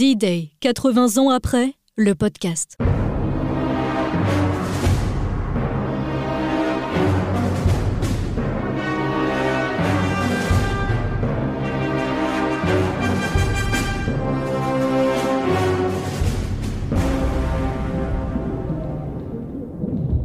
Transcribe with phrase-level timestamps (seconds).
[0.00, 2.78] D-Day, 80 ans après, le podcast.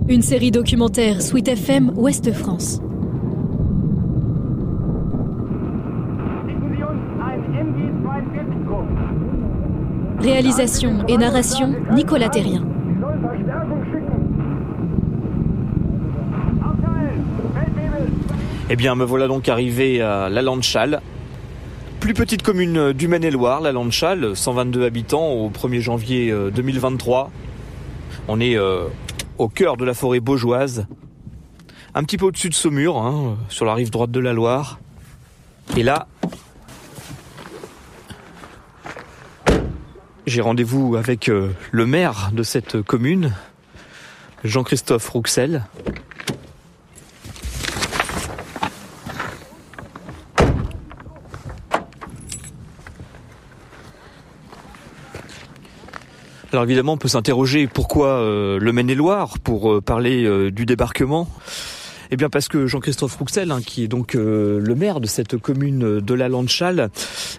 [0.07, 2.79] Une série documentaire Sweet FM Ouest France.
[10.19, 12.65] Réalisation et narration Nicolas Terrien.
[18.69, 21.01] Eh bien, me voilà donc arrivé à La Landchal,
[21.99, 27.31] plus petite commune du Maine-et-Loire, La Landchal, 122 habitants au 1er janvier 2023.
[28.27, 28.85] On est euh,
[29.37, 30.87] au cœur de la forêt beaujoise,
[31.93, 34.79] un petit peu au-dessus de Saumur, hein, sur la rive droite de la Loire.
[35.77, 36.07] Et là,
[40.25, 43.33] j'ai rendez-vous avec euh, le maire de cette commune,
[44.43, 45.63] Jean-Christophe Rouxel.
[56.51, 61.27] Alors évidemment, on peut s'interroger pourquoi euh, le Maine-et-Loire pour euh, parler du débarquement.
[62.11, 65.99] Eh bien parce que Jean-Christophe Rouxel, hein, qui est donc le maire de cette commune
[65.99, 66.89] de la Landchal,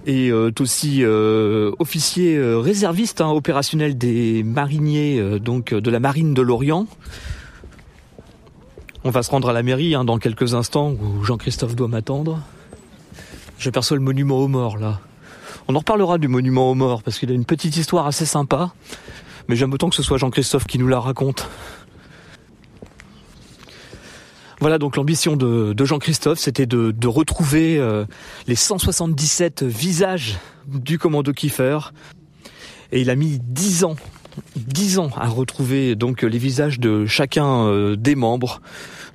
[0.06, 6.86] est aussi officier réserviste hein, opérationnel des mariniers donc de la marine de l'Orient.
[9.04, 12.40] On va se rendre à la mairie hein, dans quelques instants où Jean-Christophe doit m'attendre.
[13.58, 15.00] J'aperçois le monument aux morts là.
[15.68, 18.72] On en reparlera du monument aux morts parce qu'il a une petite histoire assez sympa.
[19.48, 21.48] Mais j'aime autant que ce soit Jean-Christophe qui nous la raconte.
[24.66, 28.04] Voilà donc l'ambition de, Jean-Christophe, c'était de, retrouver euh,
[28.48, 31.78] les 177 visages du commando Kiefer.
[32.90, 33.94] Et il a mis 10 ans,
[34.56, 38.60] 10 ans à retrouver donc les visages de chacun euh, des membres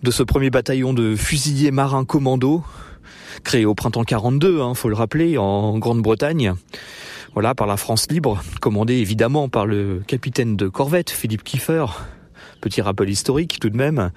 [0.04, 2.64] de ce premier bataillon de fusiliers marins commando
[3.44, 6.54] créé au printemps 42, hein, faut le rappeler, en Grande-Bretagne.
[7.34, 11.88] Voilà, par la France libre, commandé évidemment par le capitaine de corvette, Philippe Kiefer.
[12.62, 14.12] Petit rappel historique tout de même.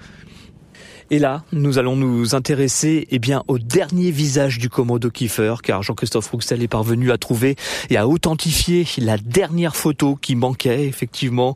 [1.11, 5.83] Et là, nous allons nous intéresser eh bien, au dernier visage du commando Kiefer, car
[5.83, 7.55] Jean-Christophe Rouxel est parvenu à trouver
[7.91, 11.55] et à authentifier la dernière photo qui manquait effectivement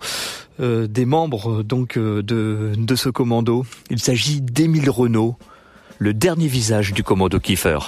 [0.59, 3.65] euh, des membres donc euh, de, de ce commando.
[3.89, 5.35] Il s'agit d'Émile Renault,
[5.97, 7.79] le dernier visage du commando Kiefer.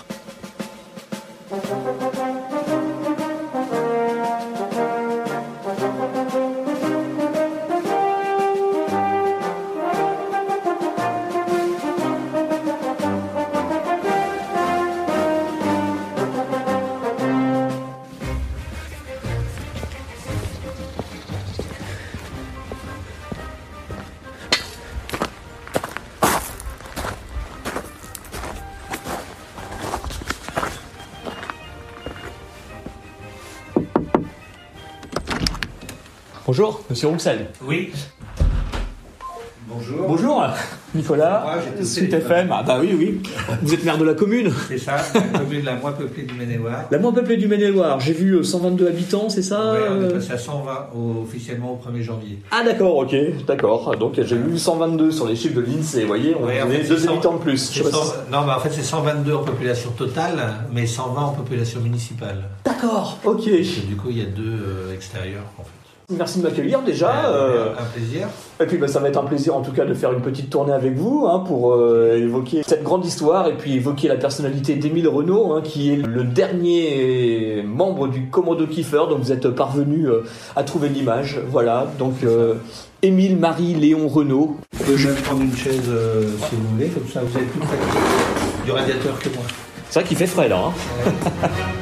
[36.62, 37.48] Bonjour, monsieur Rouxel.
[37.66, 37.92] Oui.
[39.68, 40.08] Bonjour.
[40.08, 40.44] Bonjour,
[40.94, 41.58] Nicolas.
[41.82, 42.50] Suite FM.
[42.52, 43.20] Ah bah oui, oui.
[43.64, 44.54] Vous êtes maire de la commune.
[44.68, 46.84] C'est ça, la commune la moins peuplée du Maine-et-Loire.
[46.92, 48.00] La moins peuplée du Maine-et-Loire.
[48.00, 50.90] J'ai vu 122 euh, habitants, c'est ça Oui, on est passé à 120
[51.24, 52.38] officiellement au 1er janvier.
[52.52, 53.16] Ah d'accord, ok,
[53.48, 53.96] d'accord.
[53.98, 57.34] Donc j'ai vu 122 sur les chiffres de l'INSEE, vous voyez, on a deux habitants
[57.34, 57.82] de plus.
[58.32, 60.38] Non, mais en fait c'est 122 en population totale,
[60.72, 62.44] mais 120 en population municipale.
[62.64, 63.46] D'accord, ok.
[63.46, 65.81] du coup il y a deux euh, extérieurs en fait.
[66.18, 67.30] Merci de m'accueillir déjà.
[67.30, 68.28] Euh, un plaisir.
[68.60, 70.50] Et puis bah, ça va être un plaisir en tout cas de faire une petite
[70.50, 74.76] tournée avec vous hein, pour euh, évoquer cette grande histoire et puis évoquer la personnalité
[74.76, 80.08] d'Émile Renault hein, qui est le dernier membre du Commando Kiefer dont vous êtes parvenu
[80.08, 80.22] euh,
[80.56, 81.40] à trouver l'image.
[81.50, 82.16] Voilà, donc
[83.02, 84.58] Émile Marie Léon Renault.
[84.74, 85.90] Vous pouvez même prendre une chaise
[86.50, 87.62] si vous voulez, comme ça vous avez plus
[88.66, 89.44] du radiateur que moi.
[89.90, 90.66] C'est vrai qu'il fait frais là.
[90.68, 91.12] Hein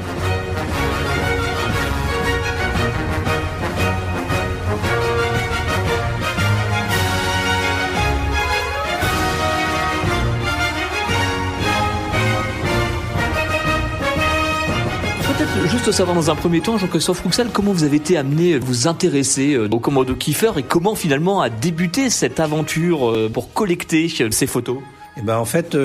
[15.85, 18.87] juste savoir dans un premier temps, Jean-Christophe Rouxel, comment vous avez été amené à vous
[18.87, 24.11] intéresser euh, au commando Kiefer et comment finalement a débuté cette aventure euh, pour collecter
[24.19, 24.79] euh, ces photos?
[25.17, 25.77] Eh ben en fait,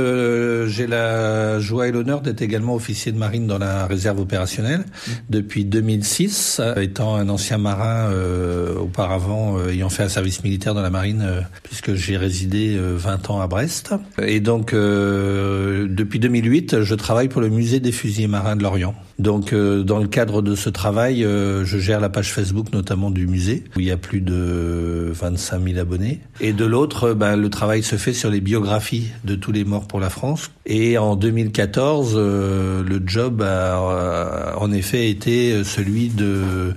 [0.66, 4.84] j'ai la joie et l'honneur d'être également officier de marine dans la réserve opérationnelle
[5.28, 8.12] depuis 2006, étant un ancien marin
[8.80, 13.48] auparavant ayant fait un service militaire dans la marine puisque j'ai résidé 20 ans à
[13.48, 13.94] Brest.
[14.22, 18.94] Et donc depuis 2008, je travaille pour le musée des fusiliers marins de l'Orient.
[19.18, 23.64] Donc dans le cadre de ce travail, je gère la page Facebook notamment du musée
[23.76, 26.20] où il y a plus de 25 000 abonnés.
[26.40, 29.86] Et de l'autre, ben, le travail se fait sur les biographies de tous les morts
[29.86, 30.50] pour la France.
[30.66, 36.74] Et en 2014, le job a en effet été celui de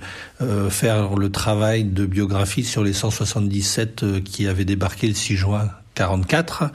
[0.69, 6.65] faire le travail de biographie sur les 177 qui avaient débarqué le 6 juin 44,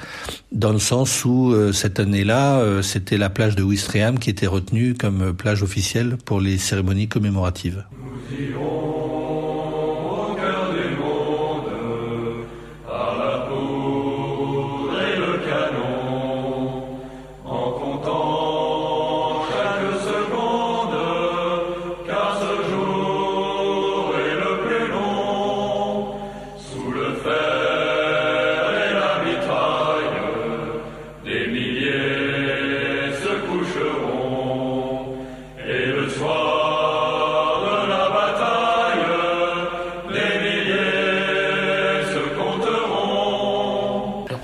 [0.50, 4.48] dans le sens où euh, cette année-là, euh, c'était la plage de Ouistreham qui était
[4.48, 7.84] retenue comme plage officielle pour les cérémonies commémoratives.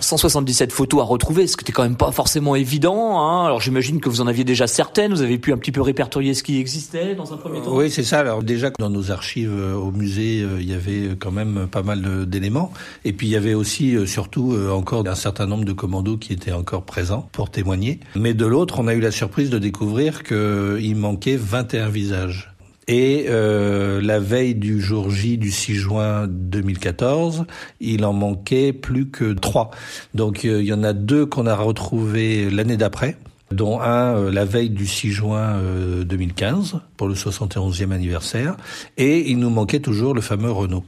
[0.08, 3.20] 177 photos à retrouver, ce qui était quand même pas forcément évident.
[3.20, 3.44] Hein.
[3.44, 6.32] Alors j'imagine que vous en aviez déjà certaines, vous avez pu un petit peu répertorier
[6.32, 7.76] ce qui existait dans un premier temps.
[7.76, 8.20] Oui, c'est ça.
[8.20, 11.82] Alors déjà dans nos archives euh, au musée, euh, il y avait quand même pas
[11.82, 12.72] mal d'éléments.
[13.04, 16.32] Et puis il y avait aussi, euh, surtout, encore un certain nombre de commandos qui
[16.32, 18.00] étaient encore présents pour témoigner.
[18.16, 22.54] Mais de l'autre, on a eu la surprise de découvrir qu'il manquait 21 visages.
[22.88, 27.44] Et euh, la veille du jour J du 6 juin 2014,
[27.80, 29.70] il en manquait plus que trois.
[30.14, 33.18] Donc euh, il y en a deux qu'on a retrouvés l'année d'après
[33.50, 35.60] dont un euh, la veille du 6 juin
[36.04, 38.56] 2015 pour le 71e anniversaire,
[38.96, 40.84] et il nous manquait toujours le fameux Renault.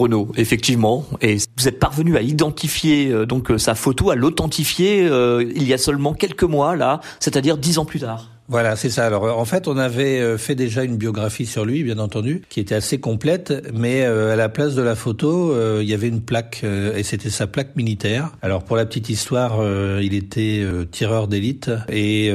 [0.00, 1.04] Renault, effectivement.
[1.20, 5.64] Et vous êtes parvenu à identifier euh, donc euh, sa photo, à l'authentifier euh, il
[5.66, 8.28] y a seulement quelques mois là, c'est-à-dire dix ans plus tard.
[8.50, 9.06] Voilà, c'est ça.
[9.06, 12.58] Alors en fait, on avait euh, fait déjà une biographie sur lui, bien entendu, qui
[12.58, 16.08] était assez complète, mais euh, à la place de la photo, euh, il y avait
[16.08, 18.32] une plaque, et c'était sa plaque militaire.
[18.42, 19.60] Alors pour la petite histoire,
[20.00, 22.32] il était tireur d'élite, et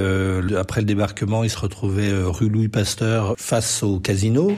[0.57, 4.53] après le débarquement, il se retrouvait rue Louis Pasteur, face au casino.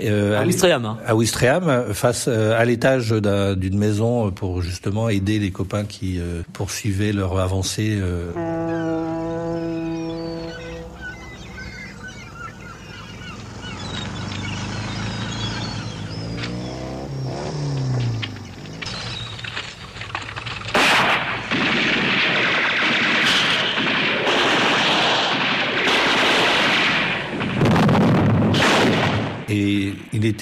[0.00, 0.86] à Ouistreham.
[0.86, 0.98] Hein.
[1.06, 6.18] À Ouistreham, face à l'étage d'une maison pour justement aider les copains qui
[6.54, 8.00] poursuivaient leur avancée.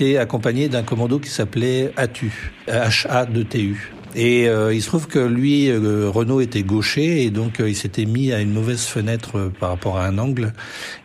[0.00, 3.92] Accompagné d'un commando qui s'appelait ATU, H-A-2-T-U.
[4.16, 7.76] Et euh, il se trouve que lui, euh, Renault était gaucher et donc euh, il
[7.76, 10.52] s'était mis à une mauvaise fenêtre par rapport à un angle.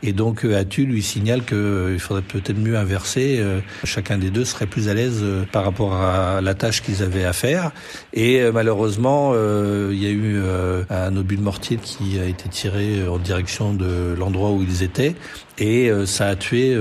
[0.02, 3.44] Et donc Atu lui signale qu'il faudrait peut-être mieux inverser.
[3.84, 7.34] chacun des deux serait plus à l'aise par rapport à la tâche qu'ils avaient à
[7.34, 7.72] faire.
[8.14, 10.42] Et malheureusement, il y a eu
[10.90, 15.16] un obus de mortier qui a été tiré en direction de l'endroit où ils étaient
[15.58, 16.78] et ça a tué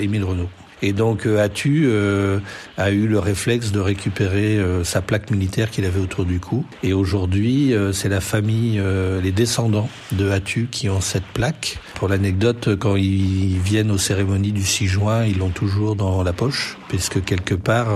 [0.00, 0.48] Émile Renault.
[0.82, 2.38] Et donc euh, Atu euh,
[2.76, 6.64] a eu le réflexe de récupérer euh, sa plaque militaire qu'il avait autour du cou.
[6.82, 8.80] Et aujourd'hui, c'est la famille,
[9.22, 11.78] les descendants de Atu qui ont cette plaque.
[11.94, 16.32] Pour l'anecdote, quand ils viennent aux cérémonies du 6 juin, ils l'ont toujours dans la
[16.32, 17.88] poche, puisque quelque part,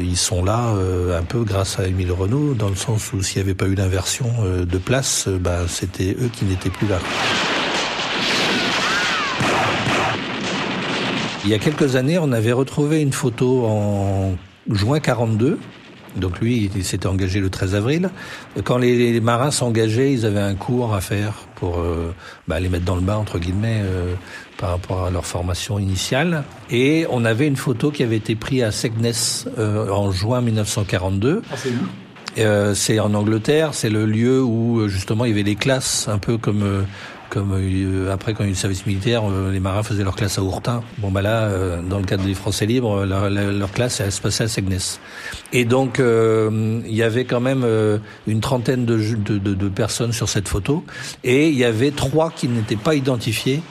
[0.00, 0.74] ils sont là
[1.16, 3.74] un peu grâce à Émile Renault, dans le sens où s'il n'y avait pas eu
[3.74, 4.26] l'inversion
[4.66, 6.98] de place, ben, c'était eux qui n'étaient plus là.
[11.46, 14.34] Il y a quelques années, on avait retrouvé une photo en
[14.68, 15.60] juin 42.
[16.16, 18.10] Donc lui, il s'était engagé le 13 avril.
[18.64, 22.12] Quand les, marins s'engageaient, ils avaient un cours à faire pour euh,
[22.48, 24.14] bah, les mettre dans le bain, entre guillemets, euh,
[24.58, 26.42] par rapport à leur formation initiale.
[26.68, 29.12] Et on avait une photo qui avait été prise à Segnes
[29.56, 31.42] euh, en juin 1942.
[31.48, 32.74] Ah, c'est où?
[32.74, 36.36] C'est en Angleterre, c'est le lieu où justement il y avait les classes, un peu
[36.38, 36.84] comme
[37.30, 40.04] comme euh, après quand il y a eu le service militaire, euh, les marins faisaient
[40.04, 40.82] leur classe à Ourtin.
[40.98, 44.20] Bon bah là, euh, dans le cadre des Français libres, leur, leur classe elle se
[44.20, 44.78] passait à Segnes.
[45.52, 47.66] Et donc il y avait quand même
[48.26, 50.84] une trentaine de, de, personnes sur cette photo,
[51.24, 53.62] et il y avait trois qui n'étaient pas identifiés.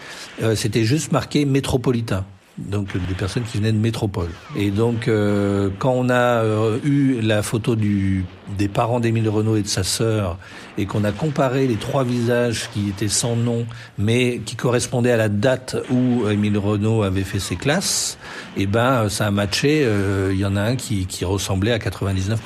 [0.56, 2.26] C'était juste marqué métropolitain.
[2.58, 4.30] Donc des personnes qui venaient de métropole.
[4.56, 8.26] Et donc, euh, quand on a euh, eu la photo du,
[8.58, 10.38] des parents d'Émile Renault et de sa sœur,
[10.78, 13.66] et qu'on a comparé les trois visages qui étaient sans nom,
[13.98, 18.18] mais qui correspondaient à la date où Émile Renault avait fait ses classes,
[18.56, 19.84] eh ben ça a matché.
[19.84, 22.38] Euh, il y en a un qui, qui ressemblait à 99%.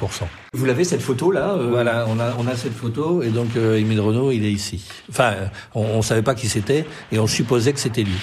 [0.54, 4.02] Vous l'avez cette photo là Voilà, on a on a cette photo et donc Émile
[4.02, 4.84] Renault il est ici.
[5.08, 5.34] Enfin,
[5.76, 8.18] on, on savait pas qui c'était et on supposait que c'était lui.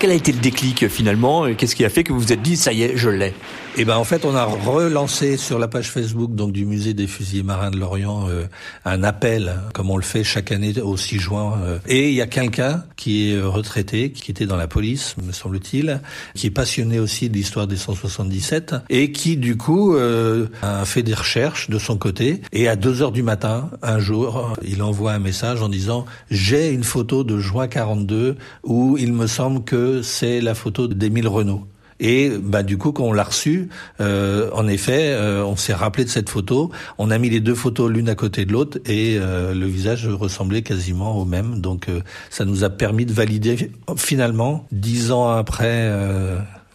[0.00, 2.56] Quel a été le déclic finalement Qu'est-ce qui a fait que vous vous êtes dit
[2.56, 3.34] ça y est, je l'ai?
[3.76, 7.06] Eh ben en fait, on a relancé sur la page Facebook donc du musée des
[7.06, 8.46] fusiliers marins de Lorient euh,
[8.84, 11.58] un appel, comme on le fait chaque année au 6 juin.
[11.62, 11.78] Euh.
[11.86, 16.00] et il y a quelqu'un qui est retraité, qui était dans la police, me semble-t-il,
[16.34, 21.02] qui est passionné aussi de l'histoire des 177 et qui du coup euh, a fait
[21.02, 22.42] des recherches de son côté.
[22.52, 26.70] Et à 2 heures du matin, un jour, il envoie un message en disant j'ai
[26.70, 31.69] une photo de juin 42 où il me semble que c'est la photo d'Émile Renault.
[32.00, 33.68] Et bah du coup, quand on l'a reçu,
[34.00, 36.70] euh, en effet, euh, on s'est rappelé de cette photo.
[36.98, 40.08] On a mis les deux photos l'une à côté de l'autre et euh, le visage
[40.08, 41.60] ressemblait quasiment au même.
[41.60, 41.88] Donc
[42.30, 45.90] ça nous a permis de valider finalement, dix ans après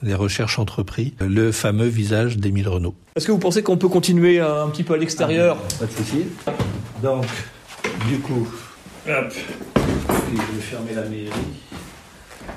[0.04, 2.94] les recherches entreprises, le fameux visage d'Émile Renault.
[3.16, 5.58] Est-ce que vous pensez qu'on peut continuer un petit peu à l'extérieur?
[5.60, 6.26] Ah, Pas de souci.
[7.02, 7.26] Donc,
[8.08, 8.48] du coup,
[9.08, 11.30] hop, je vais fermer la mairie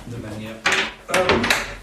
[0.08, 0.54] de manière.
[1.10, 1.77] Hop.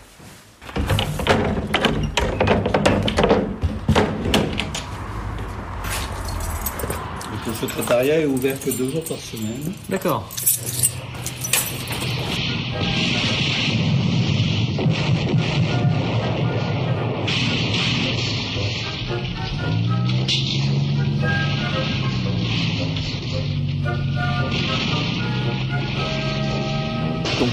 [7.47, 9.73] Le secrétariat est ouvert que deux jours par semaine.
[9.89, 10.27] D'accord.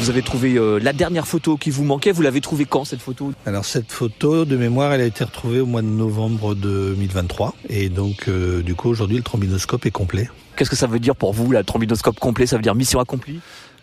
[0.02, 2.11] Vous avez trouvé euh, la dernière photo qui vous manquait.
[2.11, 3.32] Vous l'avez trouvée quand cette photo?
[3.47, 7.54] Alors cette photo de mémoire, elle a été retrouvée au mois de novembre 2023.
[7.68, 10.28] Et donc euh, du coup aujourd'hui le trombinoscope est complet.
[10.56, 12.47] Qu'est-ce que ça veut dire pour vous, la trombinoscope complet?
[12.47, 13.38] Ça veut dire mission accomplie?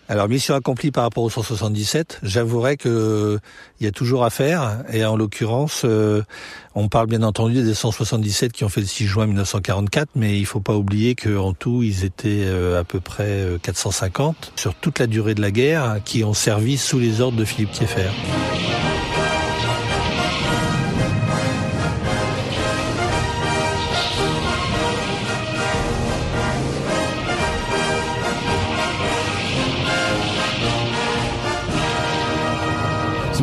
[0.09, 2.19] Alors mission accomplie par rapport au 177.
[2.23, 3.39] J'avouerai que
[3.79, 6.23] il y a toujours à faire et en l'occurrence, euh,
[6.73, 10.47] on parle bien entendu des 177 qui ont fait le 6 juin 1944, mais il
[10.47, 14.97] faut pas oublier qu'en tout ils étaient euh, à peu près 450 euh, sur toute
[14.97, 18.09] la durée de la guerre qui ont servi sous les ordres de Philippe Kieffer.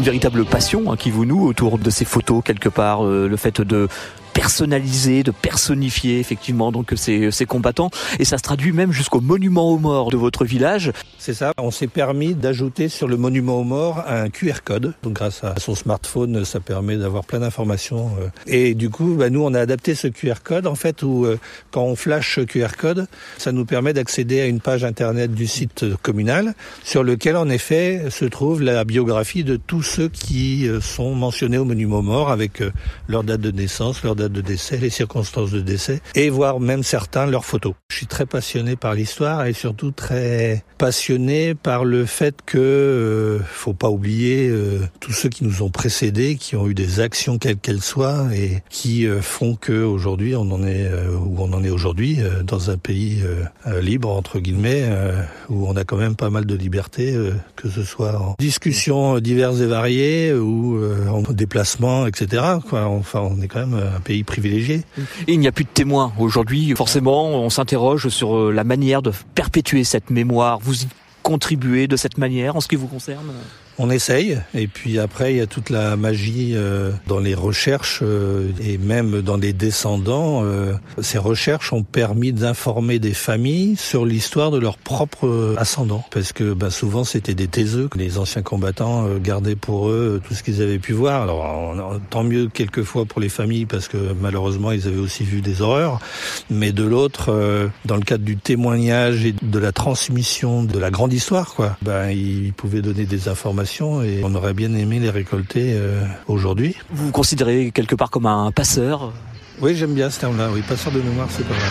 [0.07, 3.61] Véritable passion hein, qui vous noue autour de ces photos quelque part, euh, le fait
[3.61, 3.89] de
[4.47, 9.73] personnaliser, de personnifier effectivement donc ces, ces combattants et ça se traduit même jusqu'au monument
[9.73, 10.93] aux morts de votre village.
[11.19, 14.95] C'est ça, on s'est permis d'ajouter sur le monument aux morts un QR code.
[15.03, 18.13] Donc grâce à son smartphone, ça permet d'avoir plein d'informations.
[18.21, 18.29] Euh.
[18.47, 21.41] Et du coup, bah, nous on a adapté ce QR code en fait où euh,
[21.73, 25.85] quand on flash QR code, ça nous permet d'accéder à une page internet du site
[26.03, 31.17] communal sur lequel en effet se trouve la biographie de tous ceux qui euh, sont
[31.17, 32.63] mentionnés au monument aux morts avec
[33.09, 36.83] leur date de naissance, leur date de décès, les circonstances de décès, et voir même
[36.83, 37.75] certains leurs photos.
[37.91, 43.39] Je suis très passionné par l'histoire et surtout très passionné par le fait que euh,
[43.45, 47.39] faut pas oublier euh, tous ceux qui nous ont précédés, qui ont eu des actions
[47.39, 50.91] quelles qu'elles soient et qui euh, font que aujourd'hui on en est
[51.21, 53.23] où on en est aujourd'hui dans un pays
[53.81, 54.85] libre entre guillemets
[55.49, 57.17] où on a quand même pas mal de liberté,
[57.57, 62.43] que ce soit en discussions diverses et variées ou en déplacement, etc.
[62.69, 62.87] Quoi.
[62.87, 64.25] Enfin, on est quand même un pays
[65.27, 66.75] il n'y a plus de témoins aujourd'hui.
[66.77, 70.59] Forcément, on s'interroge sur euh, la manière de perpétuer cette mémoire.
[70.61, 70.89] Vous y
[71.23, 73.33] contribuez de cette manière en ce qui vous concerne?
[73.79, 78.01] On essaye, et puis après il y a toute la magie euh, dans les recherches
[78.03, 80.43] euh, et même dans les descendants.
[80.45, 86.33] Euh, ces recherches ont permis d'informer des familles sur l'histoire de leurs propres ascendants, parce
[86.33, 90.43] que bah, souvent c'était des taiseux que les anciens combattants gardaient pour eux tout ce
[90.43, 91.23] qu'ils avaient pu voir.
[91.23, 95.61] Alors tant mieux quelquefois pour les familles, parce que malheureusement ils avaient aussi vu des
[95.61, 96.01] horreurs,
[96.51, 101.13] mais de l'autre, dans le cadre du témoignage et de la transmission de la grande
[101.13, 105.73] histoire, quoi, bah, ils pouvaient donner des informations et on aurait bien aimé les récolter
[105.75, 106.77] euh, aujourd'hui.
[106.91, 109.13] Vous vous considérez quelque part comme un passeur?
[109.61, 110.49] Oui, j'aime bien ce terme-là.
[110.53, 111.63] Oui, passeur de mémoire, c'est pas mal.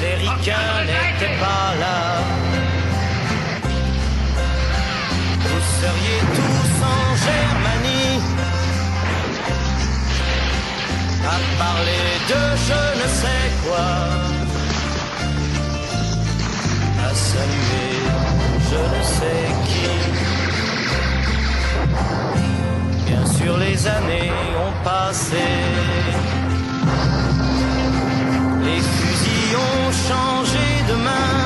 [0.00, 2.20] Les ricains n'étaient pas là.
[5.40, 8.20] Vous seriez tous en Germanie.
[11.26, 13.88] à parler de je ne sais quoi,
[17.02, 17.93] à saluer
[23.84, 24.32] les années
[24.66, 25.36] ont passé,
[28.62, 31.40] les fusils ont changé de main.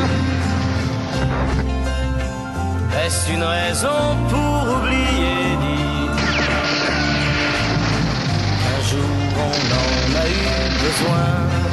[3.04, 6.09] Est-ce une raison pour oublier dit
[8.62, 10.49] qu'un jour on en a eu
[10.83, 11.67] besoin